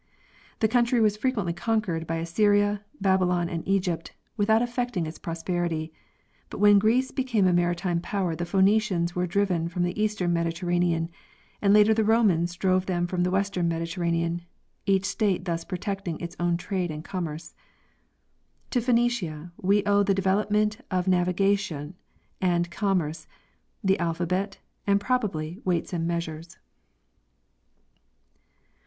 The 0.61 0.67
country 0.67 0.99
was 0.99 1.15
frequently 1.15 1.53
conquered 1.53 2.07
by 2.07 2.15
Assyria, 2.15 2.81
Babylon, 2.99 3.47
and 3.49 3.61
Egypt 3.67 4.13
without 4.35 4.63
affecting 4.63 5.05
its 5.05 5.19
prosperity; 5.19 5.93
but 6.49 6.57
when 6.57 6.79
Greece 6.79 7.11
became 7.11 7.45
a 7.45 7.53
maritime 7.53 7.99
power 7.99 8.35
the 8.35 8.45
Phenecians 8.47 9.13
were 9.13 9.27
driven 9.27 9.69
from 9.69 9.83
the_ 9.83 9.93
eastern 9.95 10.33
Mediterranean, 10.33 11.11
and 11.61 11.71
later 11.71 11.93
the 11.93 12.03
Romans 12.03 12.55
drove 12.55 12.87
them 12.87 13.05
from 13.05 13.21
'the 13.21 13.29
western 13.29 13.67
Mediterranean, 13.67 14.41
each 14.87 15.05
state 15.05 15.45
thus 15.45 15.63
protecting 15.63 16.19
its 16.19 16.35
own 16.39 16.57
trade 16.57 16.89
and 16.89 17.03
commerce. 17.05 17.53
To 18.71 18.81
Phenecia 18.81 19.51
we 19.61 19.83
owe 19.85 20.01
the 20.01 20.15
development 20.15 20.79
of 20.89 21.07
navigation 21.07 21.93
and 22.41 22.71
com 22.71 22.97
merce, 23.01 23.27
the 23.83 23.99
alphabet 23.99 24.57
and, 24.87 24.99
probably, 24.99 25.61
weights 25.63 25.93
and 25.93 26.07
measures. 26.07 26.57